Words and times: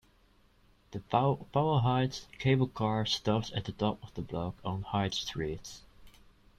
The 0.93 0.99
Powell-Hyde 0.99 2.17
cable 2.39 2.69
car 2.69 3.05
stops 3.05 3.51
at 3.55 3.65
the 3.65 3.71
top 3.71 4.01
of 4.03 4.11
the 4.15 4.23
block 4.23 4.55
on 4.65 4.81
Hyde 4.81 5.13
Street. 5.13 5.81